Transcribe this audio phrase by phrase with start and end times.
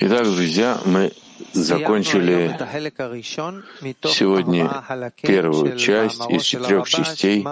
[0.00, 1.12] Итак, друзья, мы
[1.52, 2.58] закончили
[4.08, 4.68] сегодня
[5.22, 7.46] первую часть из четырех частей.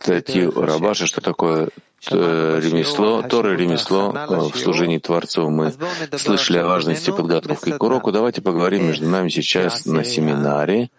[0.00, 1.70] статью Рабаша, что такое
[2.06, 5.50] ремесло, Тора ремесло в служении Творцу.
[5.50, 5.74] Мы
[6.16, 8.12] слышали о важности подготовки к уроку.
[8.12, 10.90] Давайте поговорим между нами сейчас на семинаре,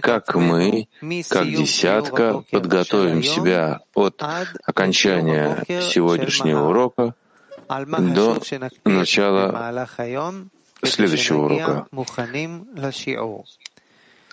[0.00, 0.88] как мы,
[1.28, 4.22] как десятка, подготовим себя от
[4.64, 7.14] окончания сегодняшнего урока
[7.68, 8.38] до
[8.84, 9.88] начала
[10.82, 11.86] следующего урока.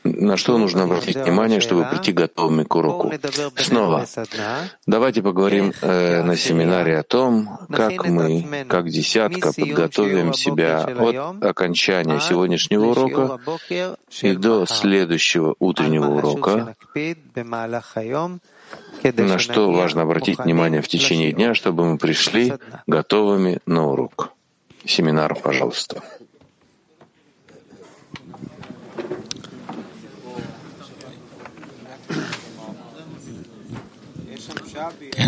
[0.04, 3.14] На что нужно обратить внимание, чтобы прийти готовыми к уроку?
[3.56, 4.06] Снова,
[4.86, 12.20] давайте поговорим э, на семинаре о том, как мы, как десятка, подготовим себя от окончания
[12.20, 13.40] сегодняшнего урока
[14.22, 16.76] и до следующего утреннего урока,
[19.04, 22.54] на что важно обратить внимание в течение дня, чтобы мы пришли
[22.88, 24.32] готовыми на урок.
[24.86, 26.04] Семинар, пожалуйста.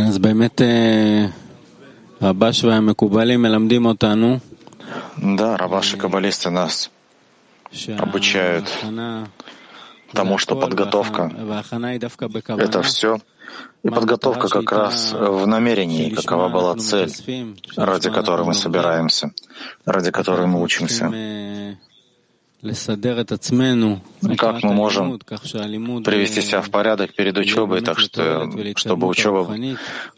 [0.08, 0.60] אז באמת
[2.22, 4.38] רבש והמקובלים מלמדים אותנו
[5.18, 6.90] Да, рабаши каббалисты нас
[7.98, 8.66] обучают
[10.12, 13.18] тому, что подготовка — это все.
[13.82, 17.12] И подготовка как раз в намерении, какова была цель,
[17.76, 19.32] ради которой мы собираемся,
[19.84, 21.06] ради которой мы учимся.
[24.37, 29.45] Как мы можем привести себя в порядок перед учебой, так что, чтобы учеба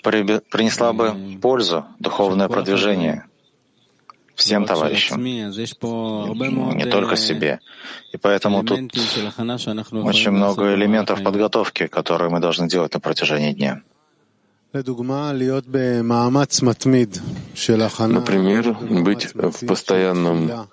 [0.04, 3.26] принесла бы пользу, духовное продвижение
[4.36, 7.60] всем товарищам, не только себе.
[8.14, 8.80] И поэтому тут
[9.92, 13.82] очень много элементов подготовки, которые мы должны делать на протяжении дня.
[18.20, 20.68] Например, быть в постоянном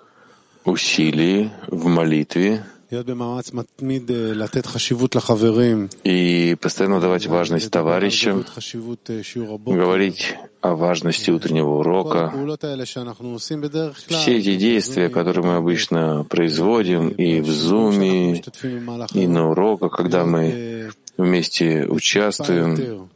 [0.65, 2.63] усилии в молитве.
[6.03, 8.45] И постоянно давать важность товарищам,
[9.65, 12.31] говорить о важности утреннего урока.
[14.07, 18.41] Все эти действия, которые мы обычно производим и в Зуме,
[19.13, 23.09] и на уроках, когда мы вместе участвуем,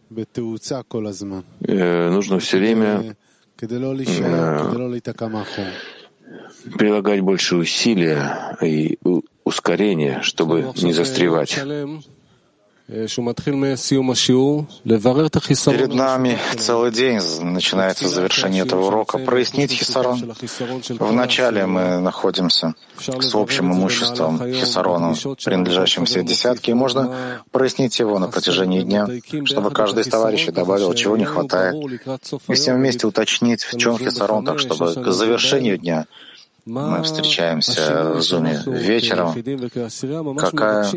[1.62, 3.16] э, нужно все время
[3.62, 4.70] э,
[6.78, 8.98] прилагать больше усилия и
[9.44, 11.60] ускорения, чтобы не застревать.
[15.78, 19.20] Перед нами целый день начинается завершение этого урока.
[19.20, 20.34] Прояснить хисарон.
[20.98, 25.16] Вначале мы находимся с общим имуществом хисароном,
[25.46, 29.08] принадлежащим всей десятке, и можно прояснить его на протяжении дня,
[29.46, 31.76] чтобы каждый из товарищей добавил, чего не хватает,
[32.48, 36.08] и всем вместе уточнить, в чем хисарон, так чтобы к завершению дня
[36.70, 39.34] мы встречаемся в Зуме вечером.
[40.38, 40.88] Какая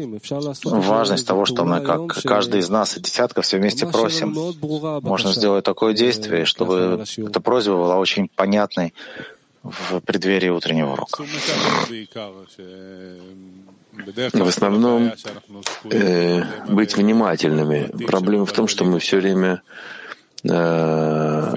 [0.63, 4.37] важность того, что мы, как каждый из нас и десятка, все вместе просим.
[5.03, 8.95] Можно сделать такое действие, чтобы эта просьба была очень понятной
[9.63, 11.25] в преддверии утреннего урока.
[14.33, 15.13] В основном
[15.85, 17.91] э, быть внимательными.
[18.07, 19.63] Проблема в том, что мы все время
[20.45, 21.55] э,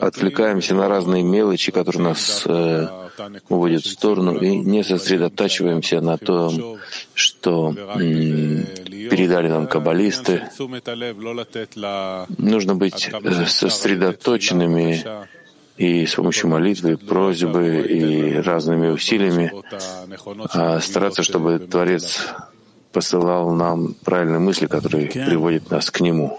[0.00, 2.86] отвлекаемся на разные мелочи, которые нас э,
[3.48, 6.78] уводит в сторону и не сосредотачиваемся на том,
[7.14, 7.74] что
[9.10, 10.42] передали нам каббалисты.
[12.38, 15.04] Нужно быть э, сосредоточенными
[15.76, 19.50] и с помощью молитвы, просьбы и разными усилиями
[20.52, 22.20] а стараться, чтобы Творец
[22.92, 26.38] посылал нам правильные мысли, которые приводят нас к Нему.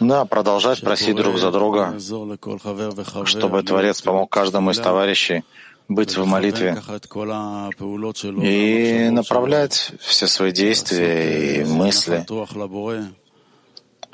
[0.00, 1.94] Да, продолжать просить друг за друга,
[3.24, 5.44] чтобы Творец помог каждому из товарищей
[5.88, 6.82] быть в молитве
[8.42, 12.26] и направлять все свои действия и мысли,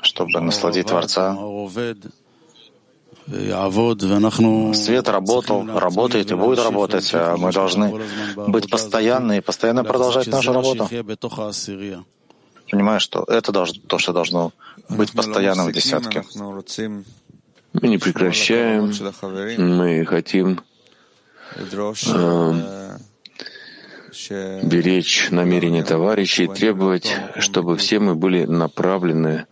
[0.01, 1.37] чтобы насладить Творца.
[4.73, 7.93] Свет работал, работает и будет работать, а мы должны
[8.47, 10.89] быть постоянны и постоянно продолжать нашу работу.
[12.71, 14.53] Понимаю, что это должно, то, что должно
[14.87, 16.23] быть постоянным в десятке.
[17.73, 18.93] Мы не прекращаем,
[19.57, 20.61] мы хотим
[21.57, 22.97] э,
[24.63, 29.47] беречь намерения товарищей, требовать, чтобы все мы были направлены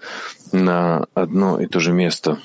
[0.54, 2.40] на одно и то же место.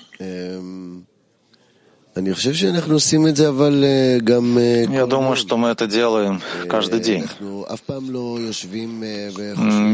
[4.91, 7.25] Я думаю, что мы это делаем каждый день.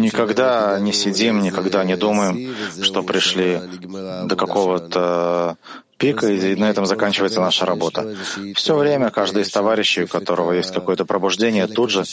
[0.01, 3.61] Никогда не сидим, никогда не думаем, что пришли
[4.25, 5.57] до какого-то
[6.01, 8.17] пика, и на этом заканчивается наша работа.
[8.55, 12.05] Все время каждый из товарищей, у которого есть какое-то пробуждение, тут же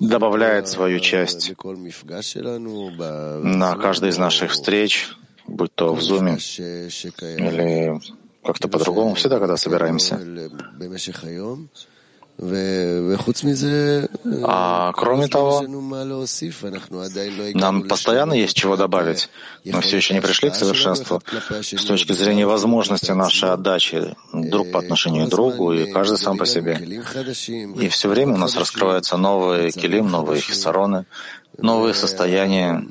[0.00, 1.52] добавляет свою часть
[3.42, 5.08] на каждой из наших встреч,
[5.46, 6.38] будь то в Зуме
[7.20, 8.00] или
[8.44, 10.18] как-то по-другому, всегда, когда собираемся.
[14.44, 15.62] А кроме того,
[17.54, 19.28] нам постоянно есть чего добавить.
[19.64, 21.22] Мы все еще не пришли к совершенству
[21.60, 26.46] с точки зрения возможности нашей отдачи друг по отношению к другу и каждый сам по
[26.46, 26.80] себе.
[27.76, 31.04] И все время у нас раскрываются новые килим, новые хисароны,
[31.58, 32.86] новые состояния.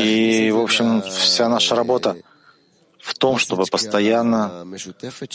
[0.00, 2.16] И, в общем, вся наша работа
[3.00, 4.64] в том, чтобы постоянно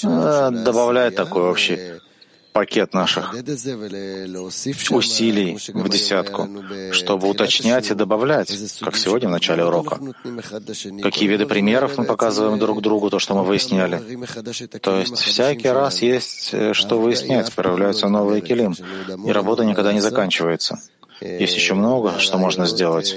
[0.04, 2.00] э, добавлять такой общий
[2.54, 3.34] пакет наших
[4.92, 6.48] усилий в десятку,
[6.92, 8.50] чтобы уточнять и добавлять,
[8.80, 10.00] как сегодня в начале урока.
[11.02, 14.02] Какие виды примеров мы показываем друг другу, то, что мы выясняли.
[14.80, 18.76] То есть всякий раз есть э, что выяснять, появляются новые килим,
[19.26, 20.80] и работа никогда не заканчивается.
[21.24, 23.16] Есть еще много, что можно сделать.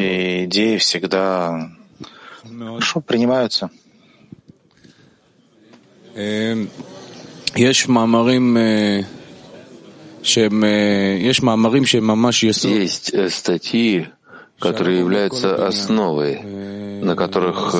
[0.00, 1.70] И идеи всегда
[2.42, 3.70] хорошо принимаются.
[12.68, 14.08] Есть статьи,
[14.58, 16.40] которые являются основой,
[17.02, 17.74] на которых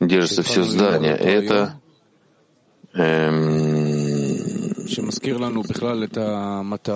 [0.00, 1.16] держится все здание.
[1.16, 1.80] Это
[2.94, 3.81] эм,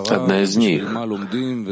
[0.08, 0.84] Одна из них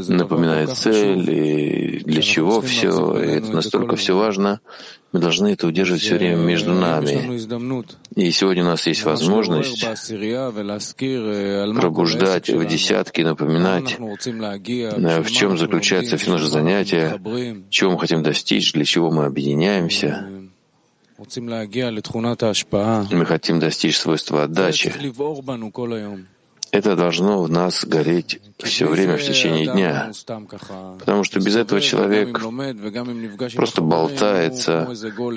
[0.08, 4.60] напоминает цель и для чего все, и это настолько все важно,
[5.12, 7.38] мы должны это удерживать все время между нами.
[8.16, 9.84] И сегодня у нас есть возможность
[11.80, 17.20] пробуждать в десятки, напоминать, в чем заключается все наше занятие,
[17.70, 20.43] чего мы хотим достичь, для чего мы объединяемся.
[23.10, 24.92] Мы хотим достичь свойства отдачи.
[26.72, 30.10] Это должно в нас гореть все время в течение дня,
[30.98, 32.36] потому что без этого человек
[33.54, 34.92] просто болтается,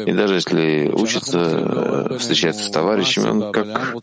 [0.07, 3.93] и даже если учится, встречается с товарищами, он как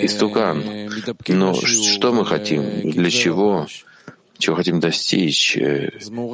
[0.00, 0.62] истукан.
[1.26, 3.66] Но что мы хотим, для чего,
[4.38, 5.90] чего хотим достичь, э,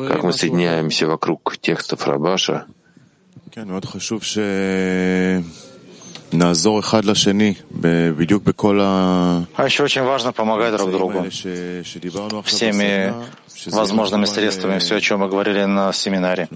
[0.07, 2.67] как мы соединяемся вокруг текстов Рабаша—
[9.57, 11.27] а еще очень важно помогать друг другу
[12.45, 13.15] всеми
[13.67, 16.49] возможными средствами, все, о чем мы говорили на семинаре.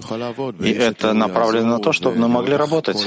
[0.59, 2.97] И это направлено на то, чтобы мы могли работать.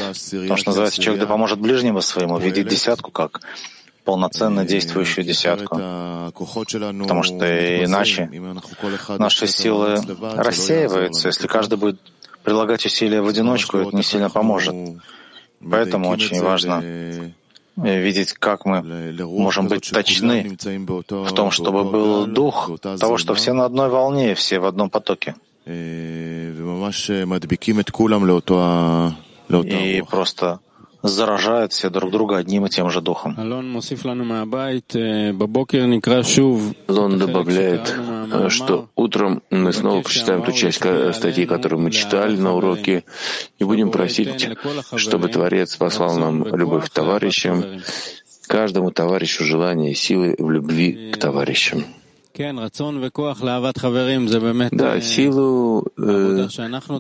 [0.49, 3.43] То, что называется, человек да поможет ближнему своему видеть десятку как
[4.05, 5.77] полноценно действующую десятку.
[5.77, 8.31] Потому что иначе
[9.19, 10.01] наши силы
[10.35, 12.01] рассеиваются, если каждый будет
[12.43, 14.75] прилагать усилия в одиночку, это не сильно поможет.
[15.71, 17.31] Поэтому очень важно э,
[17.77, 18.83] видеть, как мы
[19.27, 20.57] можем быть точны
[21.25, 25.35] в том, чтобы был дух того, что все на одной волне, все в одном потоке.
[25.67, 26.53] Э,
[29.77, 30.59] И просто
[31.03, 33.37] заражают все друг друга одним и тем же духом.
[36.89, 37.95] Лон добавляет,
[38.49, 43.05] что утром мы снова прочитаем ту часть статьи, которую мы читали на уроке,
[43.59, 44.49] и будем просить,
[44.97, 47.65] чтобы Творец послал нам любовь к товарищам,
[48.47, 51.85] каждому товарищу желание и силы в любви к товарищам.
[54.73, 56.49] Да, силу э,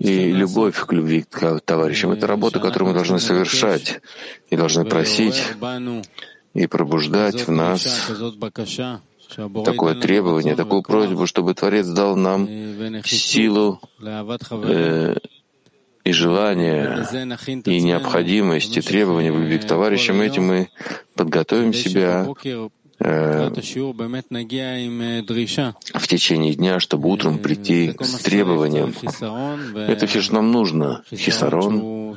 [0.00, 4.00] и любовь к любви к товарищам— это работа, которую мы должны совершать.
[4.50, 5.42] И должны просить
[6.54, 8.10] и пробуждать в нас
[9.64, 12.46] такое требование, такую просьбу, чтобы Творец дал нам
[13.04, 15.16] силу э,
[16.04, 17.06] и желание,
[17.64, 20.20] и необходимость, и требования в любви к товарищам.
[20.20, 20.68] Этим мы
[21.14, 22.26] подготовим себя.
[22.44, 22.68] Э,
[25.94, 28.94] в течение дня, чтобы утром прийти с требованием.
[29.76, 31.02] Это все, что нам нужно.
[31.10, 32.16] Хисарон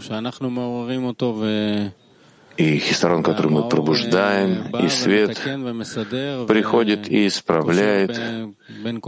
[2.57, 5.37] и хисарон, который мы пробуждаем, и свет
[6.47, 8.17] приходит и исправляет,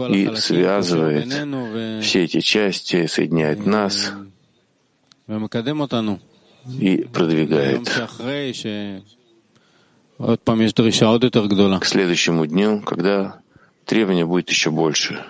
[0.10, 4.12] и связывает все эти части, соединяет нас
[6.80, 7.90] и продвигает
[11.80, 13.40] к следующему дню, когда
[13.86, 15.24] требование будет еще больше.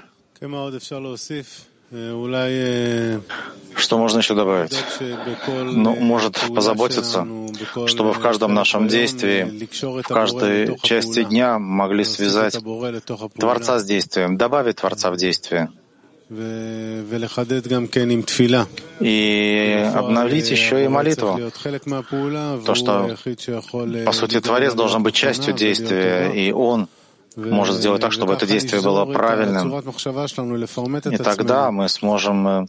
[3.76, 4.78] Что можно еще добавить?
[5.48, 7.26] Ну, может позаботиться,
[7.86, 9.68] чтобы в каждом нашем действии,
[10.02, 12.58] в каждой части дня могли связать
[13.36, 15.70] Творца с действием, добавить Творца в действие.
[19.00, 21.40] И обновить еще и молитву.
[22.66, 23.16] То, что,
[24.06, 26.90] по сути, Творец должен быть частью действия, и Он
[27.38, 29.72] может сделать так, чтобы это действие было правильным.
[31.12, 32.66] И тогда мы сможем э,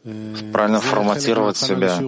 [0.52, 1.98] правильно форматировать себя.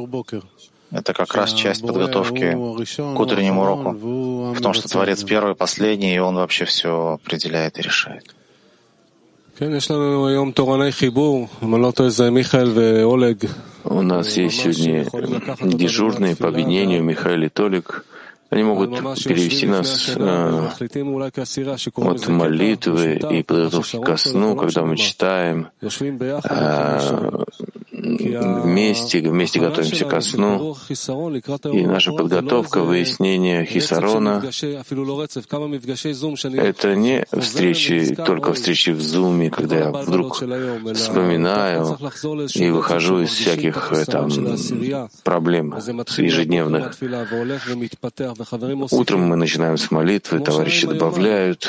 [0.93, 3.91] Это как раз часть подготовки к утреннему уроку,
[4.55, 8.35] в том, что Творец первый, последний, и Он вообще все определяет и решает.
[13.85, 15.05] У нас есть сегодня
[15.61, 18.07] дежурные по объединению Михаил и Толик.
[18.49, 20.69] Они могут перевести нас э,
[21.95, 25.69] от молитвы и подготовки ко сну, когда мы читаем.
[25.83, 25.91] Э,
[28.19, 30.77] вместе, вместе готовимся ко сну.
[31.73, 34.43] И наша подготовка, выяснение хисарона—
[36.55, 40.37] это не встречи, только встречи в зуме, когда я вдруг
[40.95, 41.99] вспоминаю
[42.55, 44.31] и выхожу из всяких э, там,
[45.25, 45.75] проблем
[46.19, 46.95] ежедневных.
[48.91, 51.69] Утром мы начинаем с молитвы, товарищи добавляют.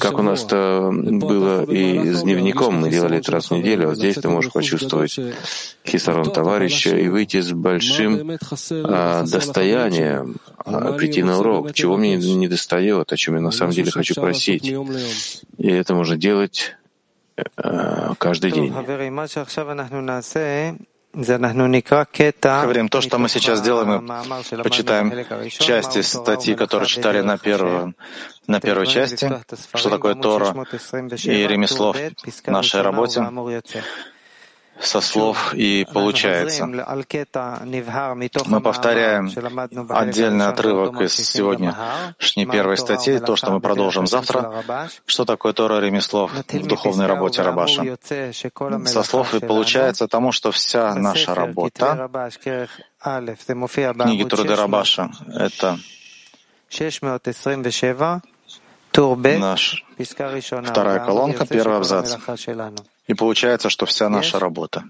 [0.00, 4.16] Как у нас-то было и с дневником, мы делали это раз в неделю, а здесь
[4.16, 4.87] ты можешь почувствовать
[5.86, 8.38] хисарон товарища и выйти с большим
[8.84, 13.72] а, достоянием, а, прийти на урок, чего мне не достает, о чем я на самом
[13.72, 14.64] деле хочу просить.
[15.58, 16.76] И это можно делать
[17.56, 18.72] а, каждый день.
[22.62, 25.12] Говорим, то, что мы сейчас делаем, мы почитаем
[25.50, 27.94] части статьи, которые читали на, первую,
[28.46, 29.28] на первой части,
[29.74, 30.54] что такое Тора
[31.24, 33.26] и ремесло в нашей работе
[34.80, 36.66] со слов и получается.
[38.46, 39.30] Мы повторяем
[39.90, 44.64] отдельный отрывок из сегодняшней первой статьи, то, что мы продолжим завтра.
[45.06, 47.96] Что такое Тора ремесло в духовной работе Рабаша?
[48.86, 52.10] Со слов и получается тому, что вся наша работа,
[53.00, 55.78] книги Труды Рабаша, это
[59.38, 59.84] наш
[60.64, 62.16] вторая колонка, первый абзац.
[63.07, 64.83] И получается, что вся наша работа.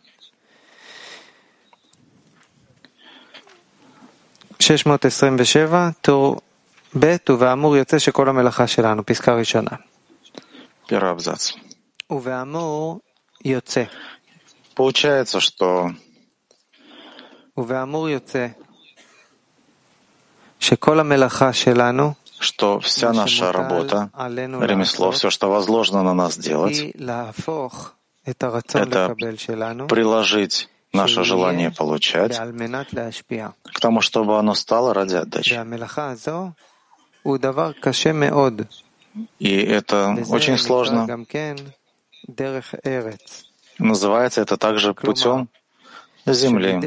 [4.60, 6.42] 627, טור
[7.00, 9.72] ב', ובאמור יוצא שכל המלאכה שלנו, פסקה ראשונה.
[10.88, 11.52] Первый абзац.
[12.10, 13.00] ובאמור
[13.46, 13.84] יוצא.
[14.76, 15.90] Получается, что
[17.58, 18.48] ובאמור יוצא
[20.60, 26.94] שכל המלאכה שלנו что вся наша работа, ремесло, все, что возложено на нас делать,
[28.29, 29.15] это
[29.89, 32.39] приложить наше желание получать
[33.63, 35.55] к тому, чтобы оно стало ради отдачи.
[39.39, 41.07] И это очень сложно.
[43.79, 45.49] Называется это также путем
[46.27, 46.81] Земли.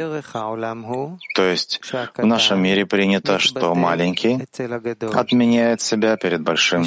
[1.35, 1.81] То есть
[2.17, 4.45] в нашем мире принято, что маленький
[5.13, 6.83] отменяет себя перед большим.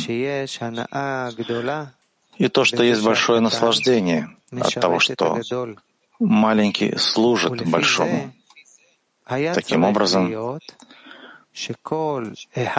[2.38, 5.40] И то, что есть большое наслаждение от того, что
[6.18, 8.32] маленький служит большому.
[9.26, 10.58] Таким образом,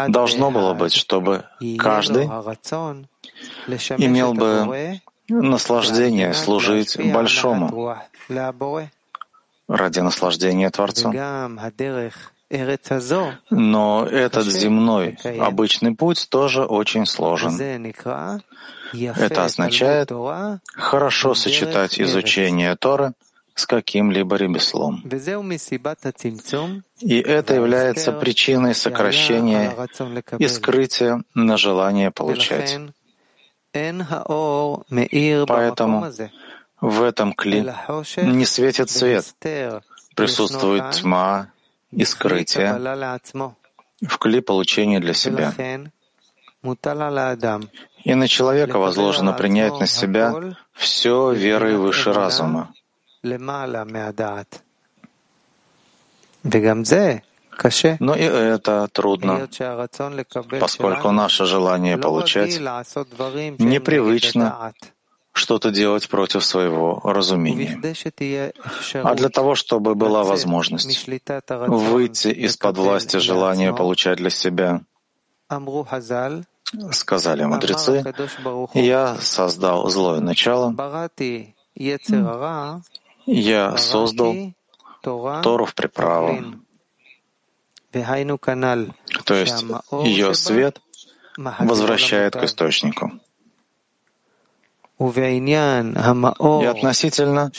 [0.07, 1.45] должно было быть, чтобы
[1.79, 2.25] каждый
[3.97, 7.97] имел бы наслаждение служить большому
[9.67, 11.11] ради наслаждения Творцу.
[13.49, 17.59] Но этот земной обычный путь тоже очень сложен.
[18.93, 20.11] Это означает
[20.75, 23.13] хорошо сочетать изучение Торы
[23.55, 25.01] с каким-либо ремеслом.
[26.99, 29.73] И это является причиной сокращения
[30.37, 32.79] и скрытия на желание получать.
[35.47, 36.11] Поэтому
[36.81, 37.65] в этом кли
[38.17, 39.25] не светит свет,
[40.15, 41.49] присутствует тьма
[41.91, 42.73] и скрытие
[44.01, 45.53] в кли получения для себя.
[48.03, 52.73] И на человека возложено принять на себя все верой выше разума.
[57.99, 59.47] Но и это трудно,
[60.59, 62.59] поскольку наше желание получать
[63.59, 64.73] непривычно
[65.35, 67.77] что-то делать против своего разумения.
[69.03, 71.07] А для того, чтобы была возможность
[71.67, 74.81] выйти из-под власти желания получать для себя,
[76.91, 78.03] Сказали мудрецы,
[78.73, 80.73] я создал злое начало,
[83.25, 84.35] я создал
[85.43, 86.55] Тору в приправу.
[89.25, 89.65] То есть
[90.03, 90.81] ее свет
[91.37, 93.11] возвращает к источнику.
[94.97, 97.51] И относительно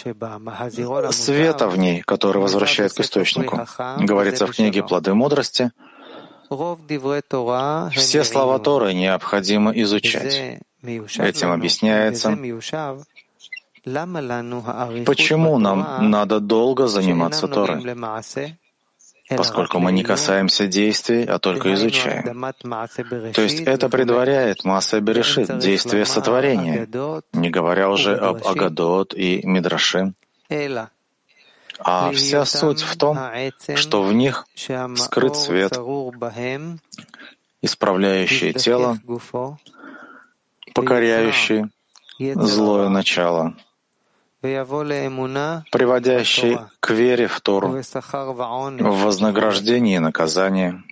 [1.13, 3.67] света в ней, который возвращает к источнику,
[3.99, 5.71] говорится в книге «Плоды мудрости»,
[6.49, 10.61] все слова Торы необходимо изучать.
[10.83, 12.39] Этим объясняется,
[15.05, 17.83] почему нам надо долго заниматься Торой,
[19.29, 22.55] поскольку мы не касаемся действий, а только изучаем.
[23.33, 26.87] То есть это предваряет масса Берешит, действие сотворения,
[27.33, 30.15] не говоря уже об Агадот и Мидрашим.
[31.79, 33.19] А вся суть в том,
[33.75, 34.47] что в них
[34.97, 35.79] скрыт свет,
[37.63, 38.99] исправляющий тело,
[40.75, 41.67] покоряющий
[42.19, 43.55] злое начало,
[44.41, 50.83] приводящий к вере в Тору, в вознаграждение и наказание.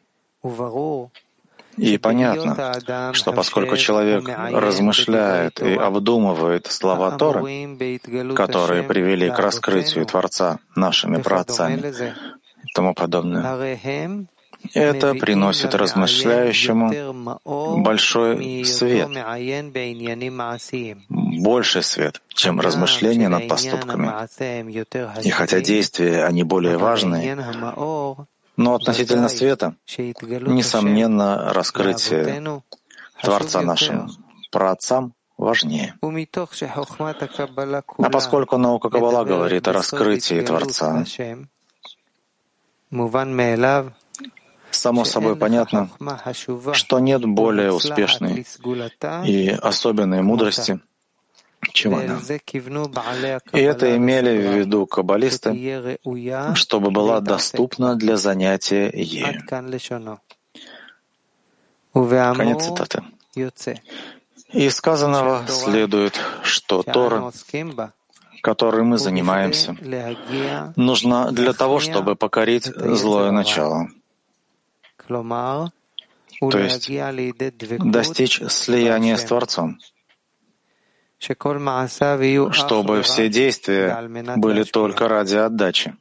[1.77, 7.77] И понятно, что поскольку человек размышляет и обдумывает слова Торы,
[8.35, 11.83] которые привели к раскрытию Творца нашими праотцами
[12.63, 13.77] и тому подобное,
[14.73, 17.41] это приносит размышляющему
[17.83, 19.09] большой свет,
[21.11, 24.11] больше свет, чем размышления над поступками.
[25.23, 27.37] И хотя действия, они более важные,
[28.57, 32.63] но относительно света, несомненно, раскрытие
[33.21, 34.11] Творца нашим
[34.51, 35.95] праотцам важнее.
[37.99, 41.05] А поскольку наука Каббала говорит о раскрытии Творца,
[44.75, 45.91] само собой понятно,
[46.73, 48.47] что нет более успешной
[49.25, 50.81] и особенной мудрости,
[51.73, 52.21] чем она.
[53.53, 55.99] И это имели в виду каббалисты,
[56.55, 59.43] чтобы была доступна для занятия ею.
[61.93, 63.03] Конец цитаты.
[64.53, 67.33] И сказанного следует, что Тора,
[68.43, 69.77] которой мы занимаемся,
[70.77, 73.89] нужна для того, чтобы покорить злое начало.
[76.41, 76.91] То есть
[77.79, 79.79] достичь слияния с Творцом,
[81.19, 85.97] чтобы все действия были только ради отдачи.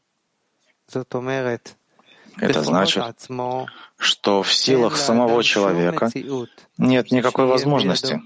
[2.37, 3.03] Это значит,
[3.97, 6.09] что в силах самого человека
[6.77, 8.21] нет никакой возможности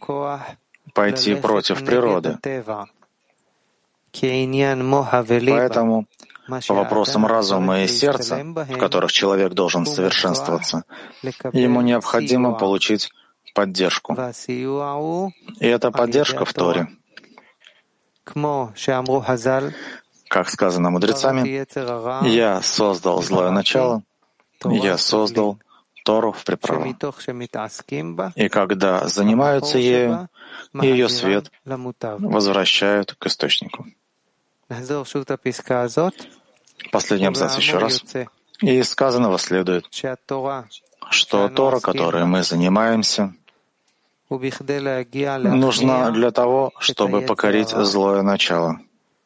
[0.93, 2.37] пойти против природы.
[5.51, 6.07] Поэтому
[6.67, 10.83] по вопросам разума и сердца, в которых человек должен совершенствоваться,
[11.53, 13.09] ему необходимо получить
[13.53, 14.15] поддержку.
[15.59, 16.87] И эта поддержка в Торе.
[20.29, 24.03] Как сказано мудрецами, «Я создал злое начало,
[24.65, 25.57] я создал
[26.07, 26.85] Тору в приправу.
[28.35, 30.29] И когда занимаются ею,
[30.73, 33.85] ее свет возвращают к источнику.
[36.91, 38.03] Последний абзац еще раз.
[38.61, 39.85] И из сказанного следует,
[41.09, 43.33] что Тора, которой мы занимаемся,
[44.29, 48.79] нужна для того, чтобы покорить злое начало,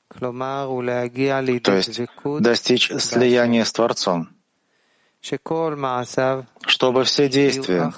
[0.09, 2.01] то есть
[2.39, 4.29] достичь слияния с Творцом,
[6.67, 7.93] чтобы все действия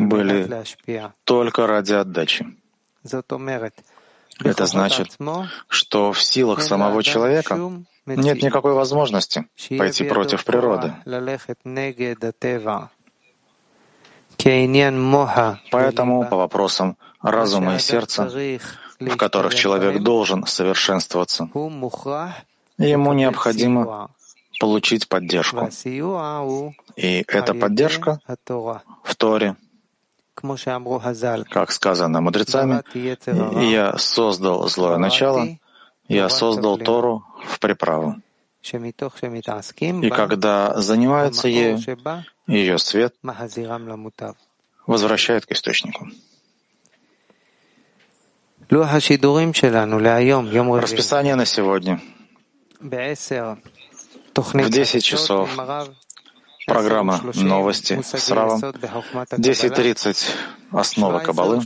[0.00, 0.64] были
[1.24, 2.46] только ради отдачи.
[4.40, 5.16] Это значит,
[5.68, 7.58] что в силах самого человека
[8.06, 9.46] нет никакой возможности
[9.78, 10.94] пойти против природы.
[15.70, 18.30] Поэтому по вопросам разума и сердца,
[19.00, 21.48] в которых человек должен совершенствоваться,
[22.78, 24.10] ему необходимо
[24.58, 25.70] получить поддержку.
[26.96, 28.20] И эта поддержка
[29.04, 29.56] в Торе,
[31.48, 32.82] как сказано мудрецами,
[33.64, 35.46] «Я создал злое начало,
[36.08, 38.16] я создал Тору в приправу».
[40.02, 41.78] И когда занимаются ею,
[42.46, 43.14] ее свет
[44.86, 46.08] возвращает к источнику.
[50.80, 52.00] Расписание на сегодня.
[54.68, 55.50] В 10 часов
[56.66, 60.16] программа «Новости» с Равом, 10.30
[60.70, 61.60] «Основа Кабалы»,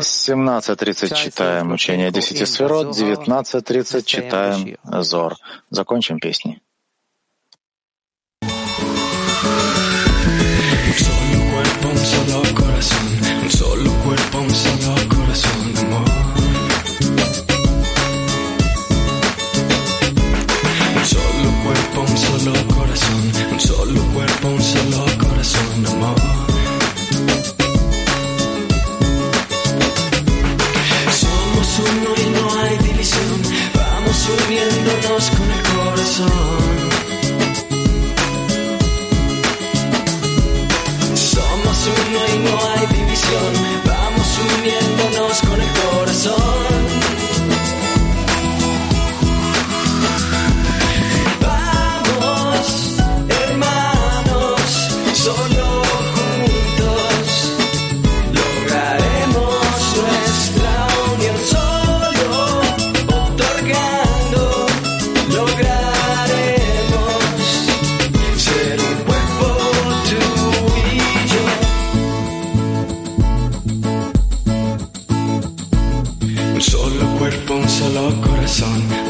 [0.00, 2.10] 17.30 читаем учение.
[2.10, 5.36] 10 сферот, 19.30 читаем Зор.
[5.70, 6.60] Закончим песни.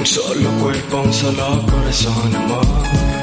[0.02, 3.21] Un solo cuerpo, un solo corazón, amor.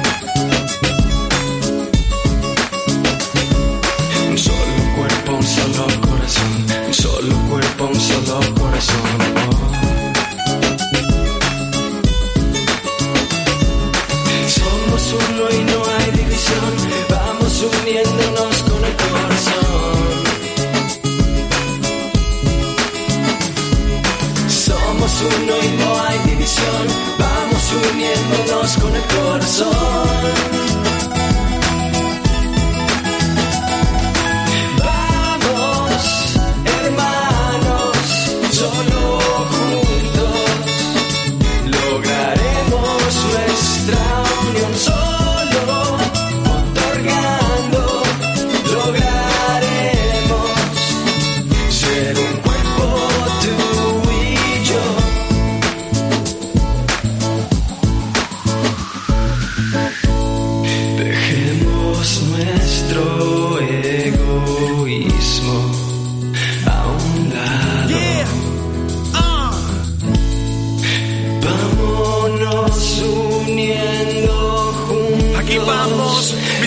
[28.94, 30.59] El corazón.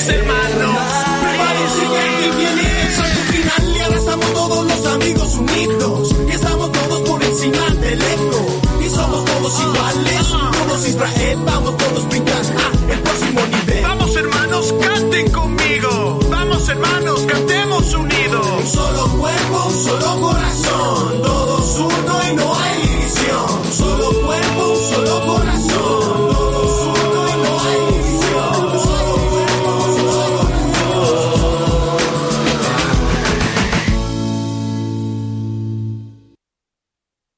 [0.07, 0.77] hermanos.
[1.37, 6.13] Parece que alguien viene hecho el final y ahora estamos todos los amigos unidos.
[6.27, 8.61] Que estamos todos por encima del ego.
[8.83, 10.27] Y somos todos iguales.
[10.27, 13.83] Todos Israel, vamos todos brincar a ah, el próximo nivel.
[13.83, 16.19] Vamos hermanos, canten conmigo.
[16.29, 18.47] Vamos hermanos, cantemos unidos.
[18.59, 21.32] Un solo cuerpo, un solo corazón